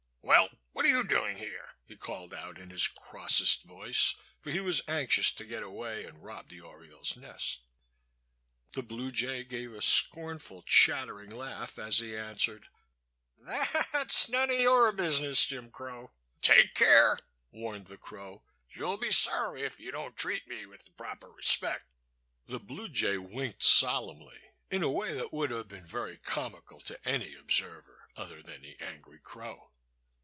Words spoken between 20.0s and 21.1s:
treat me with